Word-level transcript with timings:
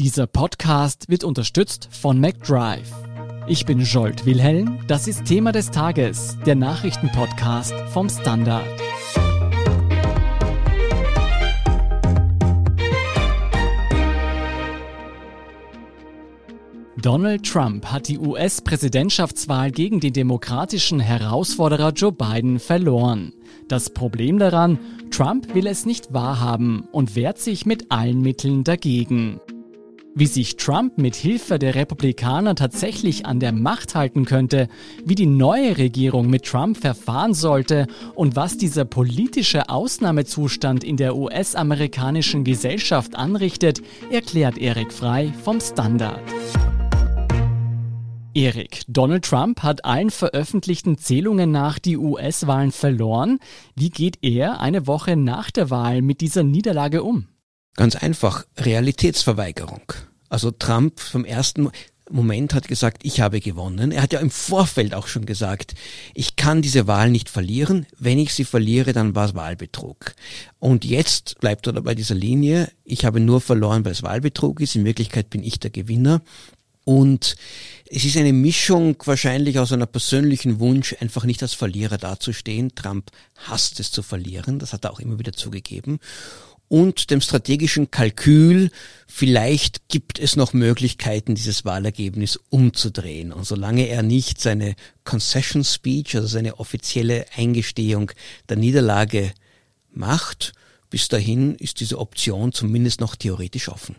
Dieser 0.00 0.26
Podcast 0.26 1.08
wird 1.08 1.22
unterstützt 1.22 1.86
von 1.88 2.18
McDrive. 2.18 2.90
Ich 3.46 3.64
bin 3.64 3.78
Jolt 3.78 4.26
Wilhelm, 4.26 4.80
das 4.88 5.06
ist 5.06 5.24
Thema 5.24 5.52
des 5.52 5.70
Tages, 5.70 6.36
der 6.44 6.56
Nachrichtenpodcast 6.56 7.72
vom 7.92 8.08
Standard. 8.08 8.66
Donald 16.96 17.46
Trump 17.46 17.86
hat 17.86 18.08
die 18.08 18.18
US-Präsidentschaftswahl 18.18 19.70
gegen 19.70 20.00
den 20.00 20.12
demokratischen 20.12 20.98
Herausforderer 20.98 21.92
Joe 21.92 22.10
Biden 22.10 22.58
verloren. 22.58 23.32
Das 23.68 23.90
Problem 23.90 24.40
daran, 24.40 24.80
Trump 25.12 25.54
will 25.54 25.68
es 25.68 25.86
nicht 25.86 26.12
wahrhaben 26.12 26.88
und 26.90 27.14
wehrt 27.14 27.38
sich 27.38 27.64
mit 27.64 27.92
allen 27.92 28.22
Mitteln 28.22 28.64
dagegen. 28.64 29.38
Wie 30.16 30.26
sich 30.26 30.54
Trump 30.54 30.96
mit 30.96 31.16
Hilfe 31.16 31.58
der 31.58 31.74
Republikaner 31.74 32.54
tatsächlich 32.54 33.26
an 33.26 33.40
der 33.40 33.50
Macht 33.50 33.96
halten 33.96 34.24
könnte, 34.24 34.68
wie 35.04 35.16
die 35.16 35.26
neue 35.26 35.76
Regierung 35.76 36.30
mit 36.30 36.44
Trump 36.44 36.76
verfahren 36.76 37.34
sollte 37.34 37.88
und 38.14 38.36
was 38.36 38.56
dieser 38.56 38.84
politische 38.84 39.68
Ausnahmezustand 39.68 40.84
in 40.84 40.96
der 40.96 41.16
US-amerikanischen 41.16 42.44
Gesellschaft 42.44 43.16
anrichtet, 43.16 43.82
erklärt 44.08 44.56
Erik 44.56 44.92
Frei 44.92 45.32
vom 45.42 45.60
Standard. 45.60 46.20
Erik, 48.34 48.82
Donald 48.86 49.24
Trump 49.24 49.64
hat 49.64 49.84
allen 49.84 50.10
veröffentlichten 50.10 50.96
Zählungen 50.96 51.50
nach 51.50 51.80
die 51.80 51.96
US-Wahlen 51.96 52.70
verloren. 52.70 53.40
Wie 53.74 53.90
geht 53.90 54.18
er 54.22 54.60
eine 54.60 54.86
Woche 54.86 55.16
nach 55.16 55.50
der 55.50 55.70
Wahl 55.70 56.02
mit 56.02 56.20
dieser 56.20 56.44
Niederlage 56.44 57.02
um? 57.02 57.26
Ganz 57.76 57.96
einfach, 57.96 58.46
Realitätsverweigerung. 58.56 59.92
Also 60.28 60.50
Trump 60.50 61.00
vom 61.00 61.24
ersten 61.24 61.70
Moment 62.10 62.54
hat 62.54 62.68
gesagt, 62.68 63.02
ich 63.02 63.20
habe 63.20 63.40
gewonnen. 63.40 63.90
Er 63.90 64.02
hat 64.02 64.12
ja 64.12 64.20
im 64.20 64.30
Vorfeld 64.30 64.94
auch 64.94 65.06
schon 65.06 65.26
gesagt, 65.26 65.74
ich 66.12 66.36
kann 66.36 66.62
diese 66.62 66.86
Wahl 66.86 67.10
nicht 67.10 67.28
verlieren. 67.28 67.86
Wenn 67.98 68.18
ich 68.18 68.34
sie 68.34 68.44
verliere, 68.44 68.92
dann 68.92 69.14
war 69.14 69.26
es 69.26 69.34
Wahlbetrug. 69.34 70.14
Und 70.58 70.84
jetzt 70.84 71.40
bleibt 71.40 71.66
er 71.66 71.72
bei 71.80 71.94
dieser 71.94 72.14
Linie, 72.14 72.70
ich 72.84 73.04
habe 73.04 73.20
nur 73.20 73.40
verloren, 73.40 73.84
weil 73.84 73.92
es 73.92 74.02
Wahlbetrug 74.02 74.60
ist. 74.60 74.76
In 74.76 74.84
Wirklichkeit 74.84 75.30
bin 75.30 75.42
ich 75.42 75.58
der 75.60 75.70
Gewinner. 75.70 76.20
Und 76.84 77.36
es 77.88 78.04
ist 78.04 78.18
eine 78.18 78.34
Mischung 78.34 78.96
wahrscheinlich 79.06 79.58
aus 79.58 79.72
einer 79.72 79.86
persönlichen 79.86 80.60
Wunsch, 80.60 80.94
einfach 81.00 81.24
nicht 81.24 81.42
als 81.42 81.54
Verlierer 81.54 81.96
dazustehen. 81.96 82.74
Trump 82.74 83.10
hasst 83.36 83.80
es 83.80 83.90
zu 83.90 84.02
verlieren, 84.02 84.58
das 84.58 84.74
hat 84.74 84.84
er 84.84 84.92
auch 84.92 85.00
immer 85.00 85.18
wieder 85.18 85.32
zugegeben 85.32 85.98
und 86.74 87.12
dem 87.12 87.20
strategischen 87.20 87.92
Kalkül, 87.92 88.68
vielleicht 89.06 89.88
gibt 89.88 90.18
es 90.18 90.34
noch 90.34 90.54
Möglichkeiten, 90.54 91.36
dieses 91.36 91.64
Wahlergebnis 91.64 92.36
umzudrehen. 92.50 93.32
Und 93.32 93.44
solange 93.44 93.86
er 93.86 94.02
nicht 94.02 94.40
seine 94.40 94.74
Concession 95.04 95.62
Speech, 95.62 96.16
also 96.16 96.26
seine 96.26 96.58
offizielle 96.58 97.26
Eingestehung 97.36 98.10
der 98.48 98.56
Niederlage 98.56 99.30
macht, 99.92 100.52
bis 100.90 101.06
dahin 101.06 101.54
ist 101.54 101.78
diese 101.78 102.00
Option 102.00 102.50
zumindest 102.50 103.00
noch 103.00 103.14
theoretisch 103.14 103.68
offen. 103.68 103.94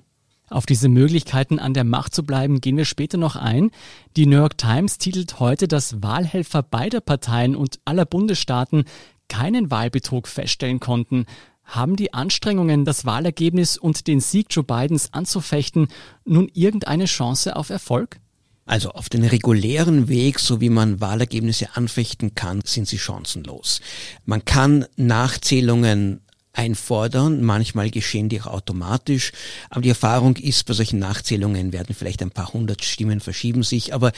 Auf 0.49 0.65
diese 0.65 0.89
Möglichkeiten 0.89 1.59
an 1.59 1.73
der 1.73 1.85
Macht 1.85 2.13
zu 2.13 2.23
bleiben, 2.23 2.59
gehen 2.59 2.75
wir 2.75 2.83
später 2.83 3.17
noch 3.17 3.37
ein. 3.37 3.71
Die 4.17 4.25
New 4.25 4.35
York 4.35 4.57
Times 4.57 4.97
titelt 4.97 5.39
heute, 5.39 5.69
dass 5.69 6.03
Wahlhelfer 6.03 6.61
beider 6.61 6.99
Parteien 6.99 7.55
und 7.55 7.79
aller 7.85 8.05
Bundesstaaten 8.05 8.83
keinen 9.29 9.71
Wahlbetrug 9.71 10.27
feststellen 10.27 10.81
konnten. 10.81 11.25
Haben 11.65 11.95
die 11.95 12.13
Anstrengungen, 12.13 12.85
das 12.85 13.05
Wahlergebnis 13.05 13.77
und 13.77 14.07
den 14.07 14.19
Sieg 14.21 14.47
Joe 14.51 14.63
Bidens 14.63 15.11
anzufechten, 15.13 15.87
nun 16.23 16.49
irgendeine 16.53 17.05
Chance 17.05 17.55
auf 17.55 17.69
Erfolg? 17.69 18.19
Also 18.67 18.89
auf 18.91 19.09
den 19.09 19.23
regulären 19.23 20.07
Weg, 20.07 20.39
so 20.39 20.59
wie 20.59 20.69
man 20.69 20.99
Wahlergebnisse 20.99 21.75
anfechten 21.75 22.33
kann, 22.33 22.61
sind 22.65 22.87
sie 22.87 22.97
chancenlos. 22.97 23.79
Man 24.25 24.43
kann 24.43 24.85
Nachzählungen 24.95 26.21
einfordern. 26.55 27.43
Manchmal 27.43 27.89
geschehen 27.89 28.29
die 28.29 28.41
auch 28.41 28.47
automatisch. 28.47 29.31
Aber 29.69 29.81
die 29.81 29.89
Erfahrung 29.89 30.35
ist, 30.37 30.65
bei 30.65 30.73
solchen 30.73 30.99
Nachzählungen 30.99 31.73
werden 31.73 31.95
vielleicht 31.95 32.21
ein 32.21 32.31
paar 32.31 32.53
hundert 32.53 32.83
Stimmen 32.83 33.19
verschieben 33.19 33.63
sich. 33.63 33.93
Aber 33.93 34.11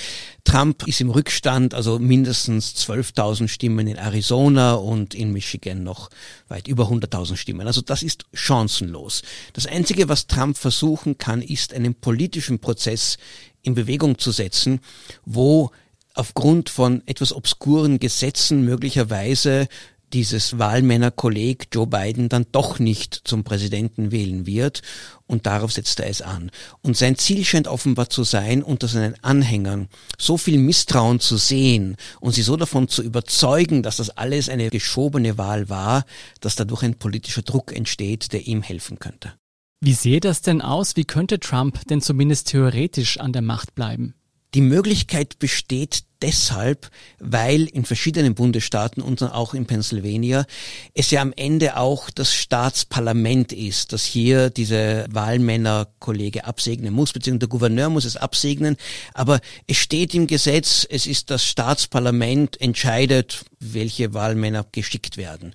Trump 0.44 0.88
ist 0.88 1.02
im 1.02 1.10
Rückstand, 1.10 1.74
also 1.74 2.00
mindestens 2.00 2.76
12.000 2.76 3.48
Stimmen 3.48 3.88
in 3.88 3.98
Arizona 3.98 4.74
und 4.74 5.14
in 5.14 5.34
Michigan 5.34 5.84
noch 5.84 6.10
weit 6.48 6.68
über 6.68 6.86
100.000 6.86 7.36
Stimmen. 7.36 7.68
Also 7.68 7.82
das 7.82 8.04
ist 8.04 8.26
chancenlos. 8.34 9.24
Das 9.54 9.66
Einzige, 9.66 10.10
was 10.10 10.28
Trump 10.28 10.58
versuchen 10.58 11.18
kann, 11.18 11.42
ist 11.42 11.74
einen 11.74 11.96
politischen 11.96 12.60
Prozess 12.60 13.18
in 13.62 13.76
Bewegung 13.76 14.18
zu 14.18 14.32
setzen, 14.32 14.80
wo 15.26 15.72
aufgrund 16.14 16.70
von 16.70 17.04
etwas 17.06 17.32
obskuren 17.32 18.00
Gesetzen 18.00 18.66
möglicherweise 18.66 19.68
dieses 20.14 20.58
Wahlmännerkolleg 20.58 21.68
Joe 21.74 21.88
Biden 21.88 22.30
dann 22.30 22.46
doch 22.52 22.80
nicht 22.80 23.22
zum 23.26 23.44
Präsidenten 23.44 24.12
wählen 24.12 24.46
wird 24.46 24.82
und 25.26 25.46
darauf 25.46 25.72
setzt 25.72 26.00
er 26.00 26.10
es 26.10 26.22
an. 26.22 26.52
Und 26.82 26.96
sein 26.96 27.18
Ziel 27.18 27.44
scheint 27.44 27.68
offenbar 27.68 28.10
zu 28.10 28.24
sein, 28.24 28.64
unter 28.64 28.88
seinen 28.88 29.22
Anhängern 29.24 29.90
so 30.18 30.38
viel 30.38 30.58
Misstrauen 30.58 31.20
zu 31.20 31.38
sehen 31.38 31.98
und 32.22 32.34
sie 32.34 32.44
so 32.44 32.56
davon 32.56 32.88
zu 32.88 33.04
überzeugen, 33.04 33.84
dass 33.84 33.98
das 33.98 34.10
alles 34.12 34.50
eine 34.50 34.70
geschobene 34.70 35.38
Wahl 35.38 35.70
war, 35.70 36.06
dass 36.40 36.56
dadurch 36.56 36.84
ein 36.84 36.96
politischer 36.96 37.42
Druck 37.42 37.76
entsteht, 37.76 38.32
der 38.34 38.48
ihm 38.48 38.62
helfen 38.62 39.00
könnte. 39.00 39.34
Wie 39.80 39.94
sehe 39.94 40.20
das 40.20 40.42
denn 40.42 40.62
aus? 40.62 40.96
Wie 40.96 41.06
könnte 41.06 41.40
Trump 41.40 41.86
denn 41.88 42.02
zumindest 42.02 42.48
theoretisch 42.48 43.20
an 43.20 43.34
der 43.34 43.44
Macht 43.44 43.76
bleiben? 43.76 44.16
Die 44.54 44.62
Möglichkeit 44.62 45.38
besteht 45.38 46.06
deshalb, 46.22 46.90
weil 47.20 47.66
in 47.66 47.86
verschiedenen 47.86 48.36
Bundesstaaten 48.36 49.02
und 49.02 49.22
auch 49.22 49.54
in 49.54 49.66
Pennsylvania 49.66 50.46
es 50.94 51.12
ja 51.12 51.22
am 51.22 51.34
Ende 51.36 51.78
auch 51.78 52.10
das 52.10 52.34
Staatsparlament 52.34 53.54
ist, 53.54 53.94
das 53.94 54.06
hier 54.06 54.50
diese 54.50 55.06
Wahlmännerkollege 55.10 56.46
absegnen 56.46 56.94
muss, 56.94 57.14
beziehungsweise 57.14 57.40
der 57.40 57.50
Gouverneur 57.50 57.90
muss 57.90 58.06
es 58.06 58.18
absegnen. 58.18 58.78
Aber 59.14 59.40
es 59.68 59.78
steht 59.78 60.14
im 60.14 60.28
Gesetz, 60.28 60.86
es 60.90 61.08
ist 61.08 61.30
das 61.30 61.46
Staatsparlament 61.46 62.60
entscheidet, 62.60 63.46
welche 63.60 64.14
Wahlmänner 64.14 64.66
geschickt 64.72 65.18
werden. 65.18 65.54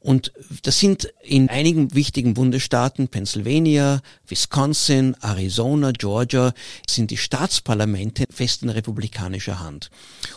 Und 0.00 0.32
das 0.62 0.78
sind 0.78 1.12
in 1.22 1.50
einigen 1.50 1.94
wichtigen 1.94 2.32
Bundesstaaten, 2.32 3.08
Pennsylvania, 3.08 4.00
Wisconsin, 4.26 5.14
Arizona, 5.20 5.92
Georgia, 5.92 6.54
sind 6.88 7.10
die 7.10 7.18
Staatsparlamente 7.18 8.24
fest 8.30 8.62
in 8.62 8.70
republikanischer 8.70 9.60
Hand. 9.60 9.90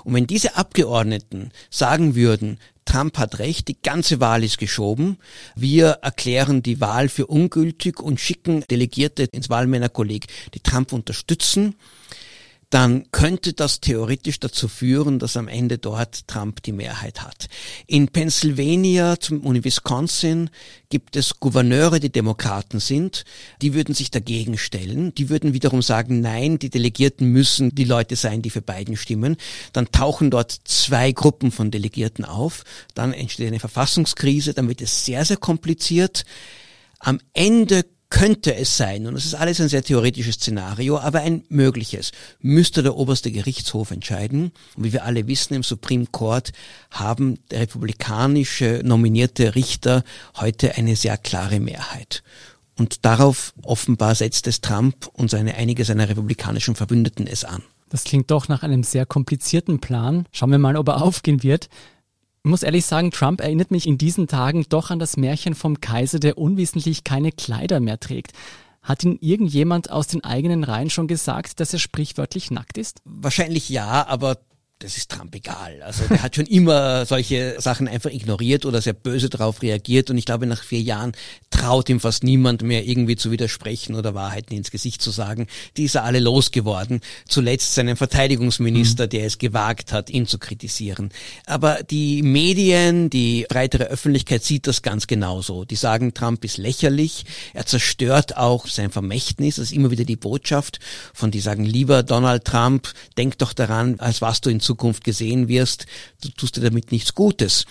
Und 0.04 0.14
wenn 0.14 0.28
diese 0.28 0.56
Abgeordneten 0.56 1.52
sagen 1.70 2.16
würden, 2.16 2.60
Trump 2.86 3.18
hat 3.18 3.40
recht, 3.40 3.68
die 3.70 3.82
ganze 3.82 4.20
Wahl 4.20 4.44
ist 4.44 4.58
geschoben. 4.58 5.18
Wir 5.56 6.00
erklären 6.02 6.64
die 6.64 6.82
Wahl 6.82 7.08
für 7.08 7.28
ungültig 7.28 8.00
und 8.00 8.20
schicken 8.20 8.66
Delegierte 8.70 9.24
ins 9.32 9.50
Wahlmännerkolleg, 9.50 10.28
die 10.54 10.60
Trump 10.60 10.92
unterstützen 10.92 11.76
dann 12.74 13.12
könnte 13.12 13.54
das 13.54 13.82
theoretisch 13.82 14.40
dazu 14.40 14.68
führen, 14.68 15.20
dass 15.20 15.38
am 15.38 15.48
Ende 15.48 15.78
dort 15.78 16.28
Trump 16.28 16.64
die 16.64 16.72
Mehrheit 16.72 17.22
hat. 17.22 17.48
In 17.86 18.08
Pennsylvania 18.08 19.16
und 19.30 19.56
in 19.56 19.64
Wisconsin 19.64 20.50
gibt 20.90 21.16
es 21.16 21.40
Gouverneure, 21.40 22.00
die 22.00 22.12
Demokraten 22.12 22.80
sind. 22.80 23.26
Die 23.62 23.76
würden 23.76 23.94
sich 23.94 24.10
dagegen 24.10 24.58
stellen. 24.58 25.14
Die 25.14 25.30
würden 25.30 25.54
wiederum 25.54 25.84
sagen, 25.84 26.20
nein, 26.20 26.58
die 26.58 26.72
Delegierten 26.72 27.28
müssen 27.28 27.76
die 27.76 27.84
Leute 27.84 28.16
sein, 28.16 28.42
die 28.42 28.50
für 28.50 28.64
beiden 28.64 28.98
stimmen. 28.98 29.38
Dann 29.72 29.92
tauchen 29.92 30.32
dort 30.32 30.52
zwei 30.64 31.12
Gruppen 31.12 31.52
von 31.52 31.70
Delegierten 31.70 32.26
auf. 32.26 32.64
Dann 32.96 33.14
entsteht 33.14 33.50
eine 33.50 33.60
Verfassungskrise. 33.60 34.56
Dann 34.56 34.68
wird 34.68 34.82
es 34.82 35.06
sehr, 35.06 35.26
sehr 35.26 35.38
kompliziert. 35.38 36.26
Am 36.98 37.20
Ende 37.34 37.86
könnte 38.14 38.56
es 38.56 38.78
sein, 38.78 39.08
und 39.08 39.16
das 39.16 39.26
ist 39.26 39.34
alles 39.34 39.60
ein 39.60 39.70
sehr 39.70 39.84
theoretisches 39.84 40.36
Szenario, 40.36 41.00
aber 41.00 41.22
ein 41.22 41.46
mögliches, 41.50 42.12
müsste 42.42 42.84
der 42.84 42.96
oberste 42.96 43.32
Gerichtshof 43.32 43.90
entscheiden. 43.90 44.52
Und 44.76 44.84
wie 44.84 44.94
wir 44.94 45.04
alle 45.04 45.26
wissen, 45.26 45.56
im 45.56 45.64
Supreme 45.64 46.06
Court 46.12 46.52
haben 46.92 47.40
republikanische 47.52 48.82
nominierte 48.84 49.56
Richter 49.56 50.04
heute 50.36 50.76
eine 50.76 50.96
sehr 50.96 51.18
klare 51.18 51.60
Mehrheit. 51.60 52.22
Und 52.78 53.04
darauf 53.04 53.52
offenbar 53.64 54.14
setzt 54.14 54.46
es 54.46 54.62
Trump 54.62 55.10
und 55.14 55.32
seine, 55.32 55.56
einige 55.56 55.84
seiner 55.84 56.08
republikanischen 56.08 56.76
Verbündeten 56.76 57.26
es 57.26 57.44
an. 57.44 57.64
Das 57.90 58.04
klingt 58.04 58.30
doch 58.30 58.48
nach 58.48 58.62
einem 58.62 58.84
sehr 58.84 59.08
komplizierten 59.08 59.80
Plan. 59.80 60.28
Schauen 60.32 60.52
wir 60.52 60.60
mal, 60.60 60.78
ob 60.78 60.88
er 60.88 61.02
aufgehen 61.02 61.42
wird. 61.42 61.68
Muss 62.46 62.62
ehrlich 62.64 62.86
sagen, 62.86 63.12
Trump 63.12 63.40
erinnert 63.40 63.72
mich 63.72 63.88
in 63.88 63.98
diesen 63.98 64.28
Tagen 64.28 64.66
doch 64.68 64.92
an 64.92 65.00
das 65.00 65.16
Märchen 65.16 65.56
vom 65.56 65.80
Kaiser, 65.80 66.20
der 66.20 66.38
unwissentlich 66.38 67.06
keine 67.06 67.32
Kleider 67.32 67.80
mehr 67.80 68.02
trägt. 68.02 68.34
Hat 68.82 69.06
ihn 69.06 69.18
irgendjemand 69.22 69.90
aus 69.90 70.08
den 70.08 70.26
eigenen 70.26 70.66
Reihen 70.66 70.90
schon 70.90 71.08
gesagt, 71.08 71.62
dass 71.62 71.72
er 71.72 71.80
sprichwörtlich 71.80 72.52
nackt 72.52 72.78
ist? 72.78 73.00
Wahrscheinlich 73.06 73.70
ja, 73.70 74.06
aber 74.08 74.40
das 74.84 74.98
ist 74.98 75.10
Trump 75.10 75.34
egal. 75.34 75.82
Also 75.82 76.04
der 76.10 76.22
hat 76.22 76.36
schon 76.36 76.46
immer 76.46 77.06
solche 77.06 77.56
Sachen 77.60 77.88
einfach 77.88 78.12
ignoriert 78.12 78.66
oder 78.66 78.82
sehr 78.82 78.94
böse 78.94 79.30
darauf 79.30 79.62
reagiert 79.62 80.10
und 80.10 80.18
ich 80.18 80.26
glaube, 80.26 80.46
nach 80.46 80.62
vier 80.62 80.82
Jahren 80.82 81.14
traut 81.50 81.90
ihm 81.90 82.00
fast 82.00 82.24
niemand 82.24 82.62
mehr 82.62 82.86
irgendwie 82.86 83.16
zu 83.16 83.32
widersprechen 83.32 83.96
oder 83.96 84.14
Wahrheiten 84.14 84.54
ins 84.54 84.72
Gesicht 84.72 85.02
zu 85.02 85.12
sagen. 85.12 85.48
Die 85.78 85.86
ist 85.86 85.96
er 85.96 86.04
alle 86.04 86.20
losgeworden. 86.20 87.02
Zuletzt 87.28 87.76
seinen 87.76 87.96
Verteidigungsminister, 87.96 89.06
mhm. 89.06 89.10
der 89.10 89.26
es 89.26 89.38
gewagt 89.38 89.94
hat, 89.94 90.10
ihn 90.10 90.28
zu 90.28 90.38
kritisieren. 90.38 91.12
Aber 91.46 91.80
die 91.84 92.22
Medien, 92.22 93.10
die 93.10 93.46
breitere 93.48 93.86
Öffentlichkeit 93.86 94.44
sieht 94.44 94.68
das 94.68 94.82
ganz 94.82 95.08
genauso. 95.08 95.64
Die 95.64 95.76
sagen, 95.76 96.14
Trump 96.14 96.44
ist 96.44 96.58
lächerlich. 96.58 97.26
Er 97.54 97.66
zerstört 97.66 98.36
auch 98.36 98.68
sein 98.68 98.92
Vermächtnis. 98.92 99.56
Das 99.56 99.66
ist 99.66 99.74
immer 99.74 99.92
wieder 99.92 100.06
die 100.06 100.18
Botschaft 100.18 100.80
von 101.14 101.32
die 101.32 101.40
sagen, 101.40 101.64
lieber 101.64 102.04
Donald 102.04 102.44
Trump, 102.46 102.92
denk 103.18 103.38
doch 103.38 103.54
daran, 103.54 104.00
als 104.00 104.22
was 104.22 104.42
du 104.42 104.50
in 104.50 104.60
Zukunft 104.60 104.73
gesehen 104.76 105.48
wirst, 105.48 105.86
du 106.22 106.30
tust 106.30 106.58
dir 106.58 106.62
damit 106.62 106.92
nichts 106.92 107.14
Gutes. 107.14 107.66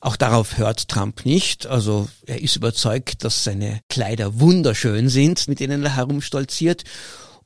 Auch 0.00 0.16
darauf 0.16 0.58
hört 0.58 0.88
Trump 0.88 1.24
nicht. 1.24 1.66
Also 1.66 2.08
er 2.26 2.40
ist 2.40 2.56
überzeugt, 2.56 3.24
dass 3.24 3.44
seine 3.44 3.80
Kleider 3.88 4.38
wunderschön 4.38 5.08
sind, 5.08 5.48
mit 5.48 5.60
denen 5.60 5.82
er 5.82 5.96
herumstolziert. 5.96 6.84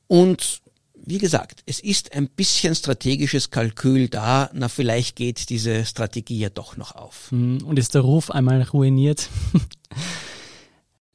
Und 0.07 0.61
wie 1.05 1.17
gesagt, 1.17 1.63
es 1.65 1.79
ist 1.79 2.13
ein 2.13 2.29
bisschen 2.29 2.75
strategisches 2.75 3.49
Kalkül 3.49 4.07
da. 4.07 4.49
Na, 4.53 4.69
vielleicht 4.69 5.15
geht 5.15 5.49
diese 5.49 5.85
Strategie 5.85 6.39
ja 6.39 6.49
doch 6.49 6.77
noch 6.77 6.95
auf. 6.95 7.31
Hm, 7.31 7.63
und 7.65 7.77
ist 7.77 7.95
der 7.95 8.01
Ruf 8.01 8.31
einmal 8.31 8.61
ruiniert? 8.61 9.29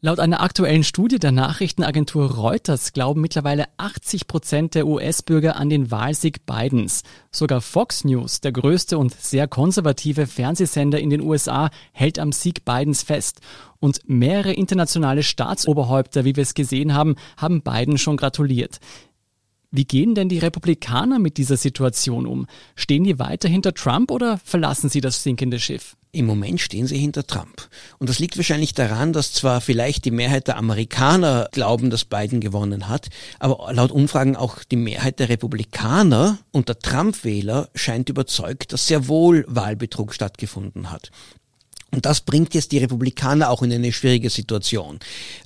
Laut 0.01 0.21
einer 0.21 0.43
aktuellen 0.43 0.85
Studie 0.85 1.19
der 1.19 1.33
Nachrichtenagentur 1.33 2.31
Reuters 2.37 2.93
glauben 2.93 3.21
mittlerweile 3.21 3.65
80 3.79 4.29
Prozent 4.29 4.77
der 4.77 4.87
US-Bürger 4.87 5.57
an 5.57 5.71
den 5.71 5.91
Wahlsieg 5.91 6.47
Bidens. 6.47 7.03
Sogar 7.33 7.61
Fox 7.61 8.05
News, 8.05 8.41
der 8.41 8.53
größte 8.53 8.97
und 8.97 9.13
sehr 9.13 9.49
konservative 9.49 10.29
Fernsehsender 10.29 11.01
in 11.01 11.11
den 11.11 11.21
USA, 11.21 11.71
hält 11.91 12.21
am 12.21 12.31
Sieg 12.31 12.65
Bidens 12.65 13.03
fest. 13.03 13.41
Und 13.81 14.03
mehrere 14.07 14.53
internationale 14.53 15.25
Staatsoberhäupter, 15.25 16.25
wie 16.25 16.37
wir 16.37 16.45
es 16.45 16.55
gesehen 16.55 16.95
haben, 16.95 17.17
haben 17.37 17.63
Biden 17.63 17.99
schon 17.99 18.17
gratuliert. 18.17 18.79
Wie 19.73 19.85
gehen 19.85 20.15
denn 20.15 20.29
die 20.29 20.39
Republikaner 20.39 21.19
mit 21.19 21.39
dieser 21.39 21.57
Situation 21.57 22.25
um? 22.25 22.47
Stehen 22.77 23.03
die 23.03 23.19
weiter 23.19 23.49
hinter 23.49 23.75
Trump 23.75 24.13
oder 24.13 24.39
verlassen 24.39 24.91
sie 24.91 25.01
das 25.01 25.25
sinkende 25.25 25.59
Schiff? 25.59 25.98
Im 26.11 26.27
Moment 26.27 26.61
stehen 26.61 26.87
sie 26.87 26.99
hinter 26.99 27.27
Trump. 27.27 27.69
Und 27.99 28.09
das 28.09 28.19
liegt 28.19 28.37
wahrscheinlich 28.37 28.73
daran, 28.73 29.13
dass 29.13 29.33
zwar 29.33 29.61
vielleicht 29.61 30.05
die 30.05 30.11
Mehrheit 30.11 30.49
der 30.49 30.57
Amerikaner 30.57 31.49
glauben, 31.53 31.91
dass 31.91 32.07
Biden 32.07 32.41
gewonnen 32.41 32.89
hat, 32.89 33.09
aber 33.39 33.73
laut 33.73 33.91
Umfragen 33.91 34.35
auch 34.37 34.65
die 34.65 34.77
Mehrheit 34.77 35.19
der 35.19 35.29
Republikaner 35.29 36.39
und 36.51 36.69
der 36.69 36.79
Trump-Wähler 36.79 37.69
scheint 37.75 38.09
überzeugt, 38.09 38.73
dass 38.73 38.87
sehr 38.87 39.09
wohl 39.09 39.45
Wahlbetrug 39.49 40.15
stattgefunden 40.15 40.91
hat. 40.91 41.11
Und 41.91 42.05
das 42.05 42.21
bringt 42.21 42.53
jetzt 42.53 42.73
die 42.73 42.79
Republikaner 42.79 43.49
auch 43.49 43.63
in 43.63 43.73
eine 43.73 43.93
schwierige 43.93 44.29
Situation, 44.29 44.99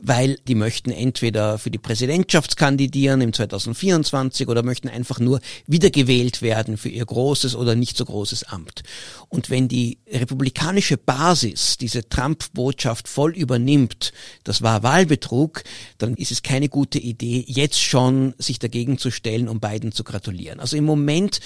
weil 0.02 0.38
die 0.48 0.56
möchten 0.56 0.90
entweder 0.90 1.56
für 1.56 1.70
die 1.70 1.78
Präsidentschaft 1.78 2.56
kandidieren 2.56 3.20
im 3.20 3.32
2024 3.32 4.48
oder 4.48 4.64
möchten 4.64 4.88
einfach 4.88 5.20
nur 5.20 5.40
wiedergewählt 5.68 6.42
werden 6.42 6.78
für 6.78 6.88
ihr 6.88 7.06
großes 7.06 7.54
oder 7.54 7.76
nicht 7.76 7.96
so 7.96 8.04
großes 8.04 8.42
Amt. 8.44 8.82
Und 9.28 9.50
wenn 9.50 9.68
die 9.68 9.98
republikanische 10.10 10.96
Basis 10.96 11.76
diese 11.78 12.08
Trump-Botschaft 12.08 13.06
voll 13.06 13.36
übernimmt, 13.36 14.12
das 14.42 14.62
war 14.62 14.82
Wahlbetrug, 14.82 15.62
dann 15.98 16.14
ist 16.14 16.32
es 16.32 16.42
keine 16.42 16.68
gute 16.68 16.98
Idee, 16.98 17.44
jetzt 17.46 17.80
schon 17.80 18.34
sich 18.38 18.58
dagegen 18.58 18.98
zu 18.98 19.12
stellen, 19.12 19.48
um 19.48 19.60
Biden 19.60 19.92
zu 19.92 20.02
gratulieren. 20.02 20.58
Also 20.58 20.76
im 20.76 20.84
Moment, 20.84 21.38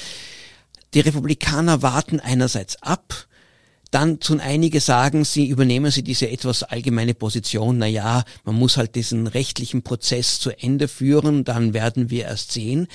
die 0.95 1.01
Republikaner 1.01 1.83
warten 1.83 2.19
einerseits 2.19 2.83
ab, 2.83 3.27
dann 3.91 4.21
tun 4.21 4.41
einige 4.41 4.81
sagen, 4.81 5.25
sie 5.25 5.47
übernehmen 5.47 5.91
sie 5.91 6.03
diese 6.03 6.29
etwas 6.29 6.63
allgemeine 6.63 7.15
Position, 7.15 7.79
na 7.79 7.87
ja, 7.87 8.25
man 8.45 8.55
muss 8.57 8.77
halt 8.77 8.95
diesen 8.95 9.27
rechtlichen 9.27 9.83
Prozess 9.83 10.41
zu 10.41 10.51
Ende 10.51 10.89
führen, 10.89 11.45
dann 11.45 11.73
werden 11.73 12.11
wir 12.11 12.25
erst 12.25 12.53
sehen. 12.53 12.89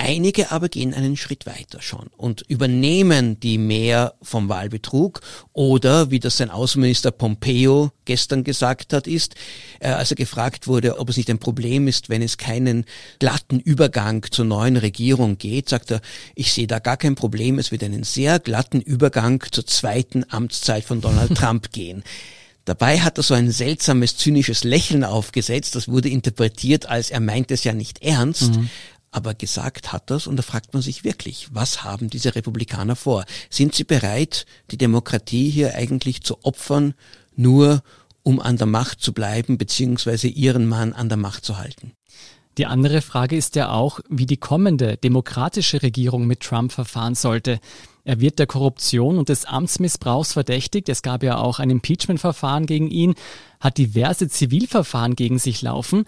Einige 0.00 0.52
aber 0.52 0.68
gehen 0.68 0.94
einen 0.94 1.16
Schritt 1.16 1.44
weiter 1.44 1.82
schon 1.82 2.06
und 2.16 2.42
übernehmen 2.42 3.40
die 3.40 3.58
mehr 3.58 4.14
vom 4.22 4.48
Wahlbetrug 4.48 5.20
oder, 5.52 6.12
wie 6.12 6.20
das 6.20 6.36
sein 6.36 6.50
Außenminister 6.50 7.10
Pompeo 7.10 7.90
gestern 8.04 8.44
gesagt 8.44 8.92
hat, 8.92 9.08
ist, 9.08 9.34
äh, 9.80 9.88
als 9.88 10.12
er 10.12 10.16
gefragt 10.16 10.68
wurde, 10.68 11.00
ob 11.00 11.08
es 11.08 11.16
nicht 11.16 11.28
ein 11.30 11.40
Problem 11.40 11.88
ist, 11.88 12.10
wenn 12.10 12.22
es 12.22 12.38
keinen 12.38 12.84
glatten 13.18 13.58
Übergang 13.58 14.24
zur 14.30 14.44
neuen 14.44 14.76
Regierung 14.76 15.36
geht, 15.36 15.68
sagt 15.68 15.90
er, 15.90 16.00
ich 16.36 16.52
sehe 16.52 16.68
da 16.68 16.78
gar 16.78 16.96
kein 16.96 17.16
Problem, 17.16 17.58
es 17.58 17.72
wird 17.72 17.82
einen 17.82 18.04
sehr 18.04 18.38
glatten 18.38 18.80
Übergang 18.80 19.42
zur 19.50 19.66
zweiten 19.66 20.24
Amtszeit 20.28 20.84
von 20.84 21.00
Donald 21.00 21.34
Trump 21.36 21.72
gehen. 21.72 22.04
Dabei 22.68 23.00
hat 23.00 23.16
er 23.16 23.22
so 23.22 23.32
ein 23.32 23.50
seltsames, 23.50 24.18
zynisches 24.18 24.62
Lächeln 24.62 25.02
aufgesetzt. 25.02 25.74
Das 25.74 25.88
wurde 25.88 26.10
interpretiert 26.10 26.84
als 26.84 27.10
er 27.10 27.20
meint 27.20 27.50
es 27.50 27.64
ja 27.64 27.72
nicht 27.72 28.02
ernst. 28.02 28.56
Mhm. 28.56 28.68
Aber 29.10 29.34
gesagt 29.34 29.92
hat 29.92 30.10
das 30.10 30.26
und 30.26 30.36
da 30.36 30.42
fragt 30.42 30.74
man 30.74 30.82
sich 30.82 31.02
wirklich, 31.02 31.48
was 31.52 31.82
haben 31.82 32.10
diese 32.10 32.34
Republikaner 32.34 32.96
vor? 32.96 33.24
Sind 33.48 33.74
sie 33.74 33.84
bereit, 33.84 34.44
die 34.70 34.78
Demokratie 34.78 35.48
hier 35.48 35.74
eigentlich 35.74 36.22
zu 36.22 36.44
opfern, 36.44 36.94
nur 37.34 37.82
um 38.22 38.40
an 38.40 38.58
der 38.58 38.66
Macht 38.66 39.00
zu 39.00 39.12
bleiben, 39.12 39.56
beziehungsweise 39.56 40.28
ihren 40.28 40.66
Mann 40.66 40.92
an 40.92 41.08
der 41.08 41.16
Macht 41.16 41.44
zu 41.44 41.56
halten? 41.56 41.92
Die 42.58 42.66
andere 42.66 43.02
Frage 43.02 43.36
ist 43.36 43.54
ja 43.54 43.70
auch, 43.70 44.00
wie 44.08 44.26
die 44.26 44.36
kommende 44.36 44.96
demokratische 44.96 45.80
Regierung 45.80 46.26
mit 46.26 46.40
Trump 46.40 46.72
verfahren 46.72 47.14
sollte. 47.14 47.60
Er 48.04 48.20
wird 48.20 48.40
der 48.40 48.48
Korruption 48.48 49.16
und 49.16 49.28
des 49.28 49.44
Amtsmissbrauchs 49.44 50.32
verdächtigt. 50.32 50.88
Es 50.88 51.02
gab 51.02 51.22
ja 51.22 51.38
auch 51.38 51.60
ein 51.60 51.70
Impeachment-Verfahren 51.70 52.66
gegen 52.66 52.90
ihn, 52.90 53.14
hat 53.60 53.78
diverse 53.78 54.28
Zivilverfahren 54.28 55.14
gegen 55.14 55.38
sich 55.38 55.62
laufen. 55.62 56.04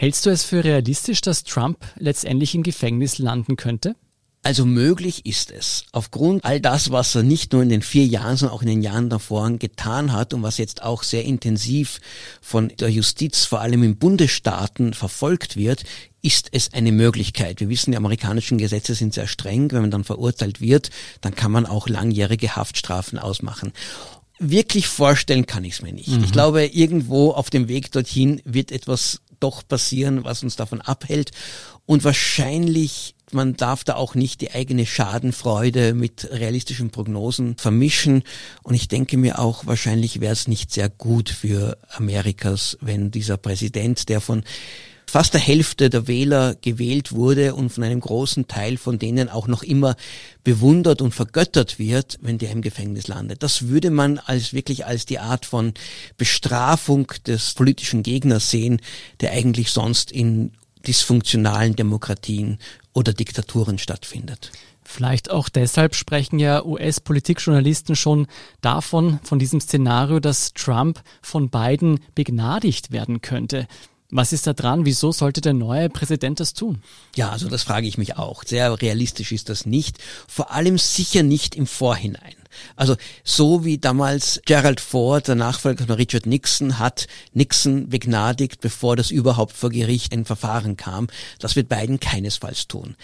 Hältst 0.00 0.24
du 0.24 0.30
es 0.30 0.44
für 0.44 0.64
realistisch, 0.64 1.20
dass 1.20 1.44
Trump 1.44 1.76
letztendlich 1.98 2.54
im 2.54 2.62
Gefängnis 2.62 3.18
landen 3.18 3.56
könnte? 3.56 3.96
Also 4.42 4.64
möglich 4.64 5.26
ist 5.26 5.50
es. 5.50 5.84
Aufgrund 5.92 6.42
all 6.42 6.58
das, 6.58 6.90
was 6.90 7.14
er 7.14 7.22
nicht 7.22 7.52
nur 7.52 7.62
in 7.62 7.68
den 7.68 7.82
vier 7.82 8.06
Jahren, 8.06 8.38
sondern 8.38 8.56
auch 8.56 8.62
in 8.62 8.68
den 8.68 8.80
Jahren 8.80 9.10
davor 9.10 9.50
getan 9.58 10.14
hat 10.14 10.32
und 10.32 10.42
was 10.42 10.56
jetzt 10.56 10.82
auch 10.82 11.02
sehr 11.02 11.26
intensiv 11.26 12.00
von 12.40 12.72
der 12.80 12.88
Justiz, 12.88 13.44
vor 13.44 13.60
allem 13.60 13.82
in 13.82 13.98
Bundesstaaten, 13.98 14.94
verfolgt 14.94 15.58
wird, 15.58 15.84
ist 16.22 16.48
es 16.52 16.72
eine 16.72 16.92
Möglichkeit. 16.92 17.60
Wir 17.60 17.68
wissen, 17.68 17.90
die 17.90 17.98
amerikanischen 17.98 18.56
Gesetze 18.56 18.94
sind 18.94 19.12
sehr 19.12 19.26
streng. 19.26 19.70
Wenn 19.70 19.82
man 19.82 19.90
dann 19.90 20.04
verurteilt 20.04 20.62
wird, 20.62 20.88
dann 21.20 21.34
kann 21.34 21.52
man 21.52 21.66
auch 21.66 21.90
langjährige 21.90 22.56
Haftstrafen 22.56 23.18
ausmachen 23.18 23.74
wirklich 24.42 24.86
vorstellen 24.86 25.44
kann 25.44 25.64
ich 25.64 25.74
es 25.74 25.82
mir 25.82 25.92
nicht. 25.92 26.08
Mhm. 26.08 26.24
Ich 26.24 26.32
glaube, 26.32 26.64
irgendwo 26.64 27.32
auf 27.32 27.50
dem 27.50 27.68
Weg 27.68 27.92
dorthin 27.92 28.40
wird 28.46 28.72
etwas 28.72 29.20
doch 29.40 29.66
passieren, 29.66 30.24
was 30.24 30.42
uns 30.42 30.56
davon 30.56 30.80
abhält. 30.80 31.32
Und 31.86 32.04
wahrscheinlich 32.04 33.14
man 33.32 33.56
darf 33.56 33.84
da 33.84 33.94
auch 33.94 34.14
nicht 34.14 34.40
die 34.40 34.52
eigene 34.52 34.86
Schadenfreude 34.86 35.94
mit 35.94 36.28
realistischen 36.30 36.90
Prognosen 36.90 37.56
vermischen. 37.56 38.24
Und 38.62 38.74
ich 38.74 38.88
denke 38.88 39.16
mir 39.16 39.38
auch, 39.38 39.66
wahrscheinlich 39.66 40.20
wäre 40.20 40.32
es 40.32 40.48
nicht 40.48 40.72
sehr 40.72 40.88
gut 40.88 41.28
für 41.28 41.78
Amerikas, 41.90 42.76
wenn 42.80 43.10
dieser 43.10 43.36
Präsident, 43.36 44.08
der 44.08 44.20
von 44.20 44.44
fast 45.10 45.34
der 45.34 45.40
Hälfte 45.40 45.90
der 45.90 46.06
Wähler 46.06 46.54
gewählt 46.54 47.12
wurde 47.12 47.54
und 47.54 47.70
von 47.70 47.84
einem 47.84 48.00
großen 48.00 48.48
Teil 48.48 48.76
von 48.76 48.98
denen 48.98 49.28
auch 49.28 49.48
noch 49.48 49.62
immer 49.62 49.96
bewundert 50.44 51.02
und 51.02 51.12
vergöttert 51.12 51.78
wird, 51.78 52.18
wenn 52.22 52.38
der 52.38 52.50
im 52.50 52.62
Gefängnis 52.62 53.08
landet. 53.08 53.42
Das 53.42 53.68
würde 53.68 53.90
man 53.90 54.18
als 54.18 54.52
wirklich 54.52 54.86
als 54.86 55.06
die 55.06 55.18
Art 55.18 55.46
von 55.46 55.74
Bestrafung 56.16 57.12
des 57.26 57.54
politischen 57.54 58.02
Gegners 58.02 58.50
sehen, 58.50 58.80
der 59.20 59.32
eigentlich 59.32 59.70
sonst 59.70 60.12
in 60.12 60.52
dysfunktionalen 60.86 61.76
Demokratien 61.76 62.58
oder 62.92 63.12
Diktaturen 63.12 63.78
stattfindet. 63.78 64.52
Vielleicht 64.82 65.30
auch 65.30 65.48
deshalb 65.48 65.94
sprechen 65.94 66.40
ja 66.40 66.64
US-Politikjournalisten 66.64 67.94
schon 67.94 68.26
davon, 68.60 69.20
von 69.22 69.38
diesem 69.38 69.60
Szenario, 69.60 70.18
dass 70.18 70.52
Trump 70.52 71.02
von 71.22 71.48
Biden 71.48 72.00
begnadigt 72.16 72.90
werden 72.90 73.20
könnte. 73.20 73.68
Was 74.10 74.32
ist 74.32 74.46
da 74.46 74.52
dran? 74.52 74.84
Wieso 74.84 75.12
sollte 75.12 75.40
der 75.40 75.52
neue 75.52 75.88
Präsident 75.88 76.40
das 76.40 76.52
tun? 76.52 76.82
Ja, 77.14 77.30
also 77.30 77.48
das 77.48 77.62
frage 77.62 77.86
ich 77.86 77.96
mich 77.96 78.16
auch. 78.16 78.42
Sehr 78.44 78.80
realistisch 78.80 79.30
ist 79.32 79.48
das 79.48 79.66
nicht. 79.66 79.98
Vor 80.26 80.50
allem 80.50 80.78
sicher 80.78 81.22
nicht 81.22 81.54
im 81.54 81.66
Vorhinein. 81.66 82.34
Also 82.74 82.96
so 83.22 83.64
wie 83.64 83.78
damals 83.78 84.40
Gerald 84.44 84.80
Ford, 84.80 85.28
der 85.28 85.36
Nachfolger 85.36 85.86
von 85.86 85.94
Richard 85.94 86.26
Nixon, 86.26 86.78
hat 86.78 87.06
Nixon 87.32 87.88
begnadigt, 87.88 88.60
bevor 88.60 88.96
das 88.96 89.10
überhaupt 89.12 89.52
vor 89.52 89.70
Gericht 89.70 90.12
ein 90.12 90.24
Verfahren 90.24 90.76
kam. 90.76 91.06
Das 91.38 91.54
wird 91.54 91.68
Biden 91.68 92.00
keinesfalls 92.00 92.66
tun. 92.66 92.96